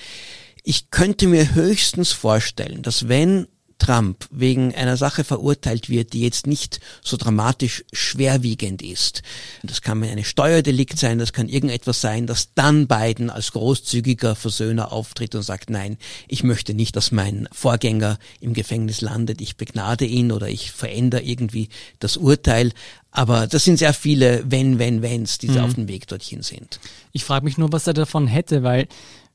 Ich 0.64 0.90
könnte 0.90 1.28
mir 1.28 1.54
höchstens 1.54 2.10
vorstellen, 2.10 2.82
dass 2.82 3.08
wenn 3.08 3.46
Trump 3.78 4.26
wegen 4.30 4.74
einer 4.74 4.96
Sache 4.96 5.24
verurteilt 5.24 5.88
wird, 5.88 6.12
die 6.12 6.22
jetzt 6.22 6.46
nicht 6.46 6.80
so 7.02 7.16
dramatisch 7.16 7.84
schwerwiegend 7.92 8.82
ist, 8.82 9.22
das 9.62 9.82
kann 9.82 10.02
eine 10.02 10.24
Steuerdelikt 10.24 10.98
sein, 10.98 11.18
das 11.18 11.32
kann 11.32 11.48
irgendetwas 11.48 12.00
sein, 12.00 12.26
dass 12.26 12.54
dann 12.54 12.86
Biden 12.86 13.30
als 13.30 13.52
großzügiger 13.52 14.34
Versöhner 14.34 14.92
auftritt 14.92 15.34
und 15.34 15.42
sagt, 15.42 15.70
nein, 15.70 15.98
ich 16.28 16.42
möchte 16.42 16.74
nicht, 16.74 16.96
dass 16.96 17.12
mein 17.12 17.48
Vorgänger 17.52 18.18
im 18.40 18.54
Gefängnis 18.54 19.00
landet, 19.00 19.40
ich 19.40 19.56
begnade 19.56 20.04
ihn 20.04 20.32
oder 20.32 20.48
ich 20.48 20.72
verändere 20.72 21.22
irgendwie 21.22 21.68
das 21.98 22.16
Urteil. 22.16 22.72
Aber 23.10 23.46
das 23.46 23.64
sind 23.64 23.78
sehr 23.78 23.94
viele 23.94 24.44
Wenn, 24.46 24.78
Wenn, 24.78 25.02
Wenns, 25.02 25.38
die 25.38 25.48
mhm. 25.48 25.58
auf 25.58 25.74
dem 25.74 25.88
Weg 25.88 26.06
dorthin 26.06 26.42
sind. 26.42 26.80
Ich 27.12 27.24
frage 27.24 27.44
mich 27.44 27.58
nur, 27.58 27.72
was 27.72 27.86
er 27.86 27.94
davon 27.94 28.26
hätte, 28.26 28.62
weil 28.62 28.88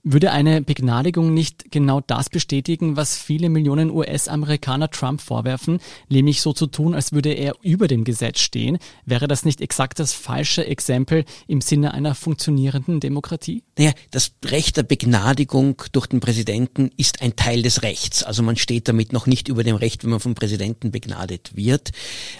würde 0.03 0.31
eine 0.31 0.61
Begnadigung 0.61 1.33
nicht 1.33 1.71
genau 1.71 2.01
das 2.01 2.29
bestätigen, 2.29 2.95
was 2.95 3.17
viele 3.17 3.49
Millionen 3.49 3.91
US-Amerikaner 3.91 4.89
Trump 4.89 5.21
vorwerfen, 5.21 5.79
nämlich 6.09 6.41
so 6.41 6.53
zu 6.53 6.67
tun, 6.67 6.95
als 6.95 7.11
würde 7.11 7.31
er 7.33 7.53
über 7.61 7.87
dem 7.87 8.03
Gesetz 8.03 8.39
stehen? 8.39 8.79
Wäre 9.05 9.27
das 9.27 9.45
nicht 9.45 9.61
exakt 9.61 9.99
das 9.99 10.13
falsche 10.13 10.65
Exempel 10.65 11.25
im 11.47 11.61
Sinne 11.61 11.93
einer 11.93 12.15
funktionierenden 12.15 12.99
Demokratie? 12.99 13.63
Naja, 13.77 13.91
das 14.09 14.31
Recht 14.43 14.77
der 14.77 14.83
Begnadigung 14.83 15.81
durch 15.91 16.07
den 16.07 16.19
Präsidenten 16.19 16.89
ist 16.97 17.21
ein 17.21 17.35
Teil 17.35 17.61
des 17.61 17.83
Rechts. 17.83 18.23
Also 18.23 18.41
man 18.41 18.57
steht 18.57 18.87
damit 18.87 19.13
noch 19.13 19.27
nicht 19.27 19.49
über 19.49 19.63
dem 19.63 19.75
Recht, 19.75 20.03
wenn 20.03 20.11
man 20.11 20.19
vom 20.19 20.35
Präsidenten 20.35 20.91
begnadet 20.91 21.55
wird. 21.55 21.91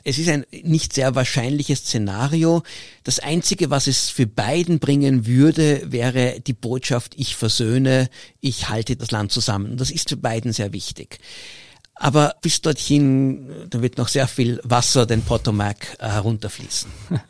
Es 0.04 0.18
ist 0.18 0.30
ein 0.30 0.46
nicht 0.64 0.94
sehr 0.94 1.14
wahrscheinliches 1.14 1.80
Szenario. 1.80 2.64
Das 3.04 3.20
Einzige, 3.20 3.70
was 3.70 3.88
es 3.88 4.10
für 4.10 4.26
Biden 4.26 4.80
bringen 4.80 5.28
würde, 5.28 5.92
wäre 5.92 6.40
die 6.40 6.54
Botschaft, 6.54 7.14
ich 7.18 7.36
versuche 7.36 7.51
Söhne, 7.52 8.10
ich 8.40 8.70
halte 8.70 8.96
das 8.96 9.12
Land 9.12 9.32
zusammen. 9.32 9.72
Und 9.72 9.82
das 9.82 9.92
ist 9.92 10.10
für 10.10 10.18
beiden 10.18 10.54
sehr 10.54 10.74
wichtig. 10.74 11.20
Aber 11.94 12.36
bis 12.42 12.62
dorthin, 12.62 13.68
da 13.70 13.82
wird 13.84 14.00
noch 14.00 14.08
sehr 14.08 14.28
viel 14.28 14.60
Wasser 14.64 15.06
den 15.06 15.22
Potomac 15.22 15.98
äh, 16.00 16.10
herunterfließen. 16.10 16.92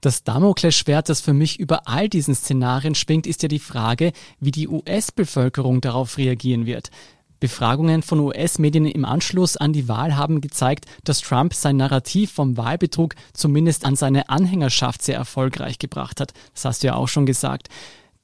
Das 0.00 0.22
Damoklesschwert, 0.22 1.08
das 1.08 1.22
für 1.22 1.32
mich 1.32 1.58
über 1.58 1.88
all 1.88 2.10
diesen 2.10 2.34
Szenarien 2.34 2.94
schwingt, 2.94 3.26
ist 3.26 3.42
ja 3.42 3.48
die 3.48 3.58
Frage, 3.58 4.12
wie 4.38 4.50
die 4.50 4.68
US-Bevölkerung 4.68 5.80
darauf 5.80 6.18
reagieren 6.18 6.66
wird. 6.66 6.90
Befragungen 7.40 8.02
von 8.02 8.20
US-Medien 8.20 8.84
im 8.84 9.06
Anschluss 9.06 9.56
an 9.56 9.72
die 9.72 9.88
Wahl 9.88 10.14
haben 10.14 10.42
gezeigt, 10.42 10.84
dass 11.04 11.20
Trump 11.20 11.54
sein 11.54 11.78
Narrativ 11.78 12.32
vom 12.32 12.58
Wahlbetrug 12.58 13.14
zumindest 13.32 13.86
an 13.86 13.96
seine 13.96 14.28
Anhängerschaft 14.28 15.00
sehr 15.00 15.16
erfolgreich 15.16 15.78
gebracht 15.78 16.20
hat. 16.20 16.34
Das 16.52 16.66
hast 16.66 16.82
du 16.82 16.88
ja 16.88 16.96
auch 16.96 17.08
schon 17.08 17.24
gesagt. 17.24 17.68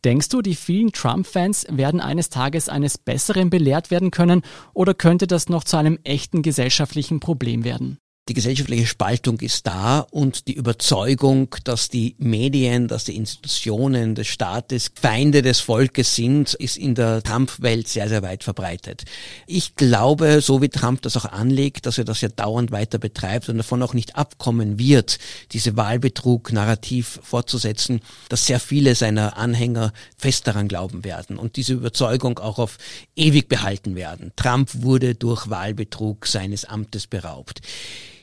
Denkst 0.04 0.30
du, 0.30 0.40
die 0.40 0.54
vielen 0.54 0.92
Trump-Fans 0.92 1.66
werden 1.68 2.00
eines 2.00 2.30
Tages 2.30 2.68
eines 2.68 2.96
Besseren 2.96 3.50
belehrt 3.50 3.90
werden 3.90 4.10
können 4.10 4.42
oder 4.72 4.94
könnte 4.94 5.26
das 5.26 5.48
noch 5.48 5.64
zu 5.64 5.76
einem 5.76 5.98
echten 6.04 6.42
gesellschaftlichen 6.42 7.20
Problem 7.20 7.64
werden? 7.64 7.98
Die 8.30 8.34
gesellschaftliche 8.34 8.86
Spaltung 8.86 9.40
ist 9.40 9.66
da 9.66 10.06
und 10.08 10.46
die 10.46 10.52
Überzeugung, 10.52 11.52
dass 11.64 11.88
die 11.88 12.14
Medien, 12.18 12.86
dass 12.86 13.02
die 13.02 13.16
Institutionen 13.16 14.14
des 14.14 14.28
Staates 14.28 14.92
Feinde 14.94 15.42
des 15.42 15.58
Volkes 15.58 16.14
sind, 16.14 16.54
ist 16.54 16.76
in 16.76 16.94
der 16.94 17.24
Trump-Welt 17.24 17.88
sehr, 17.88 18.08
sehr 18.08 18.22
weit 18.22 18.44
verbreitet. 18.44 19.02
Ich 19.48 19.74
glaube, 19.74 20.42
so 20.42 20.62
wie 20.62 20.68
Trump 20.68 21.02
das 21.02 21.16
auch 21.16 21.24
anlegt, 21.24 21.86
dass 21.86 21.98
er 21.98 22.04
das 22.04 22.20
ja 22.20 22.28
dauernd 22.28 22.70
weiter 22.70 22.98
betreibt 22.98 23.48
und 23.48 23.56
davon 23.56 23.82
auch 23.82 23.94
nicht 23.94 24.14
abkommen 24.14 24.78
wird, 24.78 25.18
diese 25.50 25.76
Wahlbetrug-Narrativ 25.76 27.18
fortzusetzen, 27.24 28.00
dass 28.28 28.46
sehr 28.46 28.60
viele 28.60 28.94
seiner 28.94 29.38
Anhänger 29.38 29.92
fest 30.16 30.46
daran 30.46 30.68
glauben 30.68 31.02
werden 31.02 31.36
und 31.36 31.56
diese 31.56 31.72
Überzeugung 31.72 32.38
auch 32.38 32.60
auf 32.60 32.78
ewig 33.16 33.48
behalten 33.48 33.96
werden. 33.96 34.30
Trump 34.36 34.70
wurde 34.82 35.16
durch 35.16 35.50
Wahlbetrug 35.50 36.28
seines 36.28 36.64
Amtes 36.64 37.08
beraubt. 37.08 37.60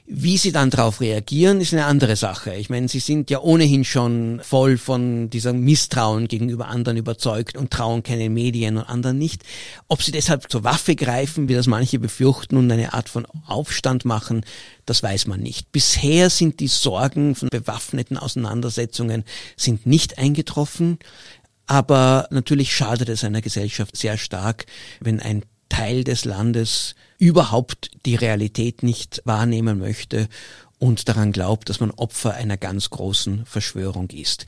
Wie 0.09 0.37
sie 0.37 0.53
dann 0.53 0.69
darauf 0.69 1.01
reagieren, 1.01 1.59
ist 1.59 1.73
eine 1.73 1.83
andere 1.83 2.15
Sache. 2.15 2.55
Ich 2.55 2.69
meine, 2.69 2.87
sie 2.87 2.99
sind 2.99 3.29
ja 3.29 3.41
ohnehin 3.41 3.83
schon 3.83 4.39
voll 4.41 4.77
von 4.77 5.29
diesem 5.29 5.59
Misstrauen 5.59 6.29
gegenüber 6.29 6.69
anderen 6.69 6.97
überzeugt 6.97 7.57
und 7.57 7.71
trauen 7.71 8.03
keinen 8.03 8.33
Medien 8.33 8.77
und 8.77 8.85
anderen 8.85 9.17
nicht. 9.17 9.43
Ob 9.89 10.01
sie 10.01 10.13
deshalb 10.13 10.49
zur 10.49 10.63
Waffe 10.63 10.95
greifen, 10.95 11.49
wie 11.49 11.55
das 11.55 11.67
manche 11.67 11.99
befürchten 11.99 12.55
und 12.55 12.71
eine 12.71 12.93
Art 12.93 13.09
von 13.09 13.25
Aufstand 13.47 14.05
machen, 14.05 14.45
das 14.85 15.03
weiß 15.03 15.27
man 15.27 15.41
nicht. 15.41 15.73
Bisher 15.73 16.29
sind 16.29 16.61
die 16.61 16.69
Sorgen 16.69 17.35
von 17.35 17.49
bewaffneten 17.49 18.17
Auseinandersetzungen 18.17 19.25
sind 19.57 19.85
nicht 19.85 20.17
eingetroffen. 20.17 20.99
Aber 21.65 22.29
natürlich 22.31 22.73
schadet 22.73 23.09
es 23.09 23.25
einer 23.25 23.41
Gesellschaft 23.41 23.97
sehr 23.97 24.17
stark, 24.17 24.67
wenn 25.01 25.19
ein 25.19 25.43
Teil 25.69 26.03
des 26.03 26.25
Landes 26.25 26.95
überhaupt 27.17 27.91
die 28.05 28.15
Realität 28.15 28.83
nicht 28.83 29.21
wahrnehmen 29.25 29.79
möchte 29.79 30.27
und 30.79 31.09
daran 31.09 31.31
glaubt, 31.31 31.69
dass 31.69 31.79
man 31.79 31.91
Opfer 31.91 32.33
einer 32.33 32.57
ganz 32.57 32.89
großen 32.89 33.45
Verschwörung 33.45 34.09
ist. 34.09 34.45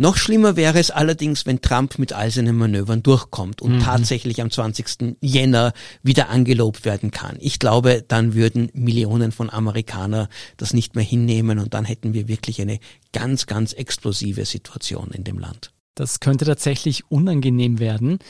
Noch 0.00 0.16
schlimmer 0.16 0.56
wäre 0.56 0.78
es 0.78 0.90
allerdings, 0.90 1.44
wenn 1.44 1.60
Trump 1.60 1.98
mit 1.98 2.14
all 2.14 2.30
seinen 2.30 2.56
Manövern 2.56 3.02
durchkommt 3.02 3.60
und 3.60 3.76
mhm. 3.76 3.80
tatsächlich 3.80 4.40
am 4.40 4.50
20. 4.50 5.16
Jänner 5.20 5.74
wieder 6.02 6.30
angelobt 6.30 6.86
werden 6.86 7.10
kann. 7.10 7.36
Ich 7.38 7.58
glaube, 7.58 8.02
dann 8.08 8.32
würden 8.32 8.70
Millionen 8.72 9.30
von 9.30 9.50
Amerikanern 9.50 10.28
das 10.56 10.72
nicht 10.72 10.94
mehr 10.94 11.04
hinnehmen 11.04 11.58
und 11.58 11.74
dann 11.74 11.84
hätten 11.84 12.14
wir 12.14 12.28
wirklich 12.28 12.62
eine 12.62 12.80
ganz, 13.12 13.44
ganz 13.44 13.74
explosive 13.74 14.46
Situation 14.46 15.10
in 15.10 15.24
dem 15.24 15.38
Land. 15.38 15.70
Das 15.96 16.18
könnte 16.18 16.46
tatsächlich 16.46 17.10
unangenehm 17.10 17.78
werden. 17.78 18.20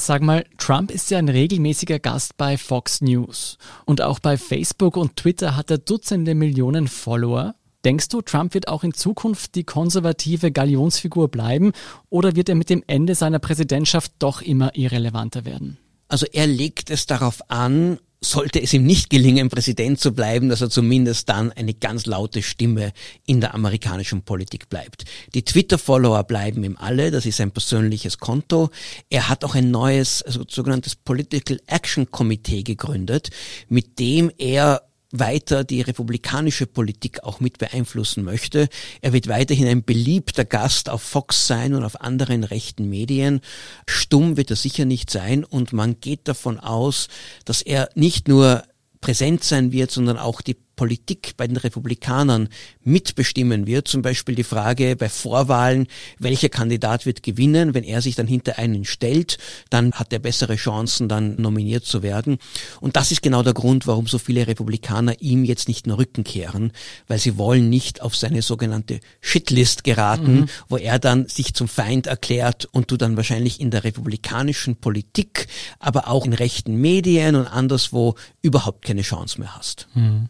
Sag 0.00 0.22
mal, 0.22 0.44
Trump 0.58 0.92
ist 0.92 1.10
ja 1.10 1.18
ein 1.18 1.28
regelmäßiger 1.28 1.98
Gast 1.98 2.36
bei 2.36 2.56
Fox 2.56 3.00
News 3.00 3.58
und 3.84 4.00
auch 4.00 4.20
bei 4.20 4.36
Facebook 4.36 4.96
und 4.96 5.16
Twitter 5.16 5.56
hat 5.56 5.72
er 5.72 5.78
Dutzende 5.78 6.36
Millionen 6.36 6.86
Follower. 6.86 7.56
Denkst 7.84 8.08
du, 8.08 8.22
Trump 8.22 8.54
wird 8.54 8.68
auch 8.68 8.84
in 8.84 8.94
Zukunft 8.94 9.56
die 9.56 9.64
konservative 9.64 10.52
Galionsfigur 10.52 11.28
bleiben 11.28 11.72
oder 12.10 12.36
wird 12.36 12.48
er 12.48 12.54
mit 12.54 12.70
dem 12.70 12.84
Ende 12.86 13.16
seiner 13.16 13.40
Präsidentschaft 13.40 14.12
doch 14.20 14.40
immer 14.40 14.76
irrelevanter 14.76 15.44
werden? 15.44 15.78
Also 16.06 16.26
er 16.32 16.46
legt 16.46 16.90
es 16.90 17.06
darauf 17.06 17.50
an, 17.50 17.98
sollte 18.20 18.60
es 18.60 18.72
ihm 18.72 18.84
nicht 18.84 19.10
gelingen, 19.10 19.48
Präsident 19.48 20.00
zu 20.00 20.12
bleiben, 20.12 20.48
dass 20.48 20.60
er 20.60 20.70
zumindest 20.70 21.28
dann 21.28 21.52
eine 21.52 21.74
ganz 21.74 22.06
laute 22.06 22.42
Stimme 22.42 22.92
in 23.26 23.40
der 23.40 23.54
amerikanischen 23.54 24.22
Politik 24.22 24.68
bleibt. 24.68 25.04
Die 25.34 25.44
Twitter-Follower 25.44 26.24
bleiben 26.24 26.64
ihm 26.64 26.76
alle, 26.78 27.10
das 27.10 27.26
ist 27.26 27.36
sein 27.36 27.52
persönliches 27.52 28.18
Konto. 28.18 28.70
Er 29.08 29.28
hat 29.28 29.44
auch 29.44 29.54
ein 29.54 29.70
neues, 29.70 30.22
also 30.22 30.44
sogenanntes 30.48 30.96
Political 30.96 31.60
Action 31.66 32.10
Committee 32.10 32.64
gegründet, 32.64 33.30
mit 33.68 33.98
dem 33.98 34.32
er 34.36 34.87
weiter 35.10 35.64
die 35.64 35.80
republikanische 35.80 36.66
Politik 36.66 37.24
auch 37.24 37.40
mit 37.40 37.58
beeinflussen 37.58 38.24
möchte. 38.24 38.68
Er 39.00 39.12
wird 39.12 39.28
weiterhin 39.28 39.66
ein 39.66 39.82
beliebter 39.82 40.44
Gast 40.44 40.90
auf 40.90 41.02
Fox 41.02 41.46
sein 41.46 41.74
und 41.74 41.84
auf 41.84 42.00
anderen 42.00 42.44
rechten 42.44 42.88
Medien. 42.88 43.40
Stumm 43.86 44.36
wird 44.36 44.50
er 44.50 44.56
sicher 44.56 44.84
nicht 44.84 45.10
sein 45.10 45.44
und 45.44 45.72
man 45.72 46.00
geht 46.00 46.28
davon 46.28 46.60
aus, 46.60 47.08
dass 47.44 47.62
er 47.62 47.88
nicht 47.94 48.28
nur 48.28 48.64
präsent 49.00 49.44
sein 49.44 49.72
wird, 49.72 49.90
sondern 49.90 50.18
auch 50.18 50.40
die 50.42 50.56
Politik 50.78 51.34
bei 51.36 51.48
den 51.48 51.56
Republikanern 51.56 52.48
mitbestimmen 52.84 53.66
wird. 53.66 53.88
Zum 53.88 54.00
Beispiel 54.00 54.36
die 54.36 54.44
Frage 54.44 54.94
bei 54.94 55.08
Vorwahlen, 55.08 55.88
welcher 56.20 56.48
Kandidat 56.48 57.04
wird 57.04 57.24
gewinnen. 57.24 57.74
Wenn 57.74 57.82
er 57.82 58.00
sich 58.00 58.14
dann 58.14 58.28
hinter 58.28 58.58
einen 58.58 58.84
stellt, 58.84 59.38
dann 59.70 59.92
hat 59.92 60.12
er 60.12 60.20
bessere 60.20 60.54
Chancen, 60.54 61.08
dann 61.08 61.34
nominiert 61.36 61.84
zu 61.84 62.02
werden. 62.02 62.38
Und 62.80 62.94
das 62.94 63.10
ist 63.10 63.22
genau 63.22 63.42
der 63.42 63.54
Grund, 63.54 63.88
warum 63.88 64.06
so 64.06 64.18
viele 64.18 64.46
Republikaner 64.46 65.20
ihm 65.20 65.44
jetzt 65.44 65.66
nicht 65.66 65.86
den 65.86 65.92
Rücken 65.92 66.22
kehren, 66.22 66.72
weil 67.08 67.18
sie 67.18 67.36
wollen 67.36 67.68
nicht 67.68 68.00
auf 68.00 68.14
seine 68.14 68.40
sogenannte 68.40 69.00
Shitlist 69.20 69.82
geraten, 69.82 70.34
mhm. 70.34 70.46
wo 70.68 70.76
er 70.76 71.00
dann 71.00 71.26
sich 71.26 71.54
zum 71.54 71.66
Feind 71.66 72.06
erklärt 72.06 72.66
und 72.70 72.92
du 72.92 72.96
dann 72.96 73.16
wahrscheinlich 73.16 73.60
in 73.60 73.72
der 73.72 73.82
republikanischen 73.82 74.76
Politik, 74.76 75.48
aber 75.80 76.06
auch 76.06 76.24
in 76.24 76.34
rechten 76.34 76.76
Medien 76.76 77.34
und 77.34 77.48
anderswo 77.48 78.14
überhaupt 78.42 78.84
keine 78.84 79.02
Chance 79.02 79.40
mehr 79.40 79.56
hast. 79.56 79.88
Mhm. 79.94 80.28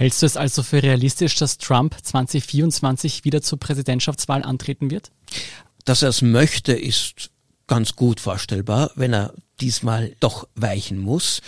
Hältst 0.00 0.22
du 0.22 0.26
es 0.26 0.38
also 0.38 0.62
für 0.62 0.82
realistisch, 0.82 1.34
dass 1.34 1.58
Trump 1.58 1.94
2024 2.02 3.26
wieder 3.26 3.42
zur 3.42 3.60
Präsidentschaftswahl 3.60 4.42
antreten 4.42 4.90
wird? 4.90 5.10
Dass 5.84 6.00
er 6.00 6.08
es 6.08 6.22
möchte, 6.22 6.72
ist 6.72 7.30
ganz 7.66 7.96
gut 7.96 8.18
vorstellbar, 8.18 8.92
wenn 8.94 9.12
er 9.12 9.34
diesmal 9.60 10.16
doch 10.18 10.48
weichen 10.54 10.96
muss. 10.96 11.42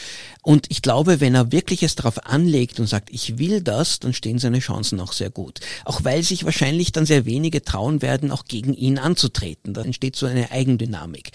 Und 0.45 0.67
ich 0.71 0.83
glaube, 0.83 1.21
wenn 1.21 1.37
er 1.37 1.53
wirklich 1.53 1.85
es 1.85 1.95
darauf 1.95 2.27
anlegt 2.27 2.81
und 2.81 2.89
sagt, 2.89 3.11
ich 3.13 3.39
will 3.39 3.61
das, 3.61 4.01
dann 4.01 4.13
stehen 4.13 4.41
seine 4.41 4.59
Chancen 4.59 4.99
auch 4.99 5.13
sehr 5.13 5.31
gut. 5.31 5.61
Auch 5.85 6.03
weil 6.03 6.25
sich 6.25 6.45
wahrscheinlich 6.45 6.91
dann 6.91 7.07
sehr 7.07 7.27
wenige 7.27 7.63
trauen 7.63 8.03
werden, 8.03 8.33
auch 8.33 8.45
gegen 8.47 8.75
ihn 8.75 8.99
anzutreten. 8.99 9.73
Da 9.73 9.83
entsteht 9.83 10.17
so 10.17 10.27
eine 10.27 10.51
Eigendynamik. 10.51 11.31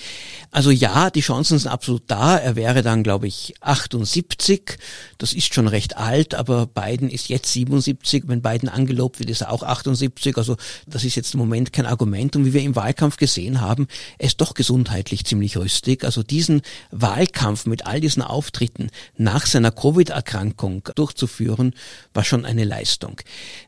Also 0.51 0.71
ja, 0.71 1.09
die 1.09 1.21
Chancen 1.21 1.57
sind 1.57 1.71
absolut 1.71 2.03
da. 2.07 2.37
Er 2.37 2.57
wäre 2.57 2.81
dann, 2.81 3.01
glaube 3.01 3.27
ich, 3.27 3.53
78. 3.61 4.77
Das 5.17 5.31
ist 5.31 5.53
schon 5.53 5.69
recht 5.69 5.95
alt, 5.95 6.35
aber 6.35 6.67
Biden 6.67 7.09
ist 7.09 7.29
jetzt 7.29 7.53
77. 7.53 8.23
Wenn 8.27 8.41
Biden 8.41 8.67
angelobt 8.67 9.19
wird, 9.19 9.29
ist 9.29 9.39
er 9.39 9.53
auch 9.53 9.63
78. 9.63 10.37
Also 10.37 10.57
das 10.85 11.05
ist 11.05 11.15
jetzt 11.15 11.33
im 11.33 11.39
Moment 11.39 11.71
kein 11.71 11.85
Argument. 11.85 12.35
Und 12.35 12.43
wie 12.43 12.51
wir 12.51 12.61
im 12.61 12.75
Wahlkampf 12.75 13.15
gesehen 13.15 13.61
haben, 13.61 13.87
er 14.17 14.27
ist 14.27 14.41
doch 14.41 14.53
gesundheitlich 14.53 15.23
ziemlich 15.23 15.55
rüstig. 15.55 16.03
Also 16.03 16.23
diesen 16.23 16.61
Wahlkampf 16.91 17.67
mit 17.67 17.85
all 17.85 18.01
diesen 18.01 18.21
Auftritten 18.21 18.89
nach 19.17 19.45
seiner 19.45 19.71
Covid-Erkrankung 19.71 20.89
durchzuführen, 20.95 21.73
war 22.13 22.23
schon 22.23 22.45
eine 22.45 22.63
Leistung. 22.63 23.21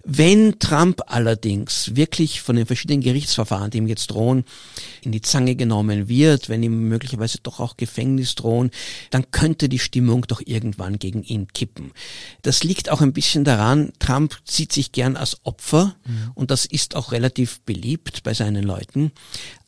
Wenn 0.04 0.60
Trump 0.60 1.02
allerdings 1.08 1.96
wirklich 1.96 2.42
von 2.42 2.56
den 2.56 2.66
verschiedenen 2.66 3.02
Gerichtsverfahren, 3.02 3.72
die 3.72 3.80
ihm 3.80 3.88
jetzt 3.88 4.08
drohen, 4.08 4.46
in 5.02 5.12
die 5.12 5.22
Zange 5.22 5.56
genommen 5.56 6.08
wird, 6.08 6.50
wenn 6.50 6.64
ihm 6.64 6.88
möglicherweise 6.88 7.40
doch 7.44 7.60
auch 7.60 7.78
Gefängnis 7.78 8.36
drohen, 8.36 8.72
dann 9.12 9.32
könnte 9.32 9.70
die 9.70 9.80
Stimmung 9.80 10.26
doch 10.28 10.42
irgendwann 10.46 11.00
gegen 11.00 11.24
ihn 11.24 11.48
kippen. 11.48 11.92
Das 12.42 12.64
liegt 12.64 12.90
auch 12.90 13.02
ein 13.02 13.14
bisschen 13.14 13.44
daran, 13.44 13.92
Trump 14.00 14.38
sieht 14.44 14.72
sich 14.74 14.92
gern 14.92 15.18
als 15.18 15.46
Opfer 15.46 15.96
mhm. 16.06 16.32
und 16.36 16.52
das 16.52 16.66
ist 16.66 16.96
auch 16.96 17.12
relativ 17.12 17.62
beliebt 17.62 18.24
bei 18.24 18.34
seinen 18.34 18.64
Leuten. 18.64 19.12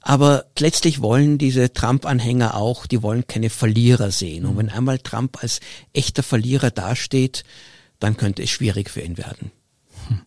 Aber 0.01 0.45
letztlich 0.57 1.01
wollen 1.01 1.37
diese 1.37 1.73
Trump-Anhänger 1.73 2.55
auch, 2.55 2.87
die 2.87 3.03
wollen 3.03 3.27
keine 3.27 3.51
Verlierer 3.51 4.11
sehen. 4.11 4.45
Und 4.45 4.55
mhm. 4.55 4.57
wenn 4.57 4.69
einmal 4.69 4.97
Trump 4.97 5.37
als 5.41 5.59
echter 5.93 6.23
Verlierer 6.23 6.71
dasteht, 6.71 7.43
dann 7.99 8.17
könnte 8.17 8.41
es 8.41 8.49
schwierig 8.49 8.89
für 8.89 9.01
ihn 9.01 9.17
werden. 9.17 9.51
Hm. 10.07 10.21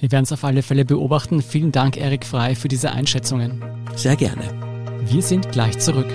Wir 0.00 0.10
werden 0.10 0.24
es 0.24 0.32
auf 0.32 0.44
alle 0.44 0.62
Fälle 0.62 0.84
beobachten. 0.84 1.42
Vielen 1.42 1.70
Dank, 1.70 1.96
Erik 1.96 2.26
Frei, 2.26 2.56
für 2.56 2.68
diese 2.68 2.90
Einschätzungen. 2.90 3.62
Sehr 3.94 4.16
gerne. 4.16 4.42
Wir 5.04 5.22
sind 5.22 5.52
gleich 5.52 5.78
zurück. 5.78 6.08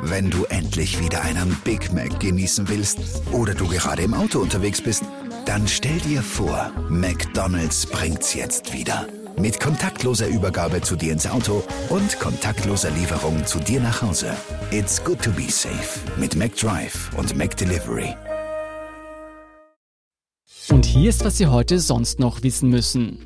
Wenn 0.00 0.30
du 0.30 0.44
endlich 0.44 1.00
wieder 1.00 1.22
einen 1.22 1.56
Big 1.64 1.92
Mac 1.92 2.20
genießen 2.20 2.68
willst 2.68 2.98
oder 3.32 3.54
du 3.54 3.66
gerade 3.66 4.02
im 4.02 4.14
Auto 4.14 4.40
unterwegs 4.40 4.80
bist, 4.80 5.04
dann 5.46 5.66
stell 5.66 5.98
dir 5.98 6.22
vor, 6.22 6.70
McDonald's 6.88 7.86
bringt's 7.86 8.34
jetzt 8.34 8.72
wieder. 8.72 9.06
Mit 9.38 9.60
kontaktloser 9.60 10.28
Übergabe 10.28 10.82
zu 10.82 10.94
dir 10.94 11.12
ins 11.12 11.26
Auto 11.26 11.62
und 11.88 12.20
kontaktloser 12.20 12.90
Lieferung 12.90 13.46
zu 13.46 13.58
dir 13.58 13.80
nach 13.80 14.02
Hause. 14.02 14.32
It's 14.70 15.02
good 15.02 15.20
to 15.22 15.30
be 15.30 15.50
safe 15.50 16.00
mit 16.18 16.36
McDrive 16.36 17.10
und 17.16 17.36
McDelivery. 17.36 18.14
Und 20.68 20.84
hier 20.84 21.10
ist, 21.10 21.24
was 21.24 21.38
Sie 21.38 21.46
heute 21.46 21.80
sonst 21.80 22.18
noch 22.18 22.42
wissen 22.42 22.68
müssen. 22.68 23.18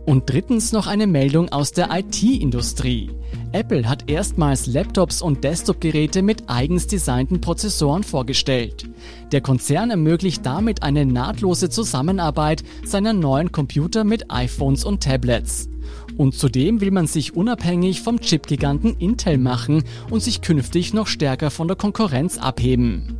Und 0.10 0.28
drittens 0.28 0.72
noch 0.72 0.88
eine 0.88 1.06
Meldung 1.06 1.50
aus 1.50 1.72
der 1.72 1.90
IT-Industrie. 1.92 3.12
Apple 3.52 3.88
hat 3.88 4.10
erstmals 4.10 4.66
Laptops 4.66 5.22
und 5.22 5.44
Desktop-Geräte 5.44 6.24
mit 6.24 6.50
eigens 6.50 6.88
designten 6.88 7.42
Prozessoren 7.42 8.02
vorgestellt. 8.02 8.90
Der 9.32 9.42
Konzern 9.42 9.92
ermöglicht 9.92 10.44
damit 10.44 10.82
eine 10.82 11.06
nahtlose 11.06 11.70
Zusammenarbeit 11.70 12.64
seiner 12.84 13.14
neuen 13.14 13.52
Computer 13.52 14.04
mit 14.04 14.32
iPhones 14.32 14.84
und 14.84 15.04
Tablets. 15.04 15.70
Und 16.18 16.34
zudem 16.34 16.82
will 16.82 16.90
man 16.90 17.06
sich 17.06 17.36
unabhängig 17.36 18.02
vom 18.02 18.20
Chipgiganten 18.20 18.96
Intel 18.98 19.38
machen 19.38 19.84
und 20.10 20.24
sich 20.24 20.42
künftig 20.42 20.92
noch 20.92 21.06
stärker 21.06 21.52
von 21.52 21.68
der 21.68 21.78
Konkurrenz 21.78 22.40
abheben. 22.40 23.20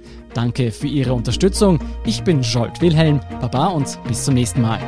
Danke 0.33 0.71
für 0.71 0.87
Ihre 0.87 1.13
Unterstützung. 1.13 1.79
Ich 2.05 2.23
bin 2.23 2.41
Jolt 2.41 2.81
Wilhelm. 2.81 3.19
Baba 3.39 3.67
und 3.67 3.99
bis 4.07 4.25
zum 4.25 4.35
nächsten 4.35 4.61
Mal. 4.61 4.79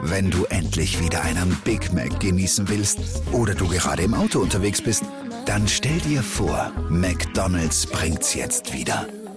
Wenn 0.00 0.30
du 0.30 0.46
endlich 0.46 1.00
wieder 1.00 1.22
einen 1.22 1.56
Big 1.64 1.92
Mac 1.92 2.18
genießen 2.18 2.68
willst 2.68 3.22
oder 3.30 3.54
du 3.54 3.68
gerade 3.68 4.02
im 4.02 4.14
Auto 4.14 4.40
unterwegs 4.40 4.82
bist, 4.82 5.04
dann 5.46 5.68
stell 5.68 5.98
dir 6.00 6.22
vor, 6.22 6.72
McDonald's 6.88 7.86
bringt's 7.86 8.34
jetzt 8.34 8.72
wieder. 8.72 9.06